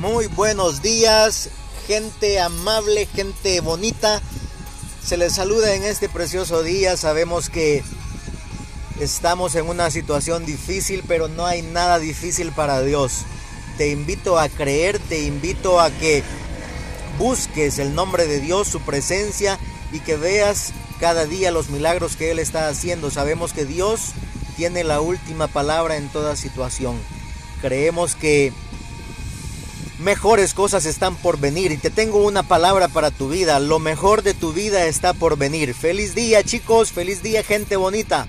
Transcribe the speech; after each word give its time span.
Muy 0.00 0.26
buenos 0.26 0.80
días, 0.80 1.50
gente 1.86 2.40
amable, 2.40 3.06
gente 3.06 3.60
bonita. 3.60 4.22
Se 5.04 5.18
les 5.18 5.34
saluda 5.34 5.74
en 5.74 5.84
este 5.84 6.08
precioso 6.08 6.62
día. 6.62 6.96
Sabemos 6.96 7.50
que 7.50 7.84
estamos 9.00 9.54
en 9.54 9.68
una 9.68 9.90
situación 9.90 10.46
difícil, 10.46 11.04
pero 11.06 11.28
no 11.28 11.44
hay 11.44 11.60
nada 11.60 11.98
difícil 11.98 12.52
para 12.52 12.80
Dios. 12.80 13.26
Te 13.76 13.90
invito 13.90 14.38
a 14.38 14.48
creer, 14.48 14.98
te 14.98 15.24
invito 15.24 15.78
a 15.78 15.90
que 15.90 16.22
busques 17.18 17.78
el 17.78 17.94
nombre 17.94 18.26
de 18.26 18.40
Dios, 18.40 18.68
su 18.68 18.80
presencia 18.80 19.58
y 19.92 20.00
que 20.00 20.16
veas 20.16 20.72
cada 21.00 21.26
día 21.26 21.50
los 21.50 21.68
milagros 21.68 22.16
que 22.16 22.30
Él 22.30 22.38
está 22.38 22.68
haciendo. 22.68 23.10
Sabemos 23.10 23.52
que 23.52 23.66
Dios 23.66 24.12
tiene 24.56 24.84
la 24.84 25.02
última 25.02 25.48
palabra 25.48 25.96
en 25.96 26.08
toda 26.08 26.34
situación. 26.34 26.98
Creemos 27.60 28.14
que 28.14 28.54
mejores 30.02 30.52
cosas 30.52 30.84
están 30.84 31.14
por 31.16 31.38
venir 31.38 31.70
y 31.72 31.76
te 31.76 31.88
tengo 31.88 32.18
una 32.18 32.42
palabra 32.42 32.88
para 32.88 33.10
tu 33.10 33.28
vida. 33.28 33.60
Lo 33.60 33.78
mejor 33.78 34.22
de 34.22 34.34
tu 34.34 34.52
vida 34.52 34.86
está 34.86 35.14
por 35.14 35.38
venir. 35.38 35.74
Feliz 35.74 36.14
día 36.14 36.42
chicos, 36.42 36.92
feliz 36.92 37.22
día 37.22 37.42
gente 37.42 37.76
bonita. 37.76 38.28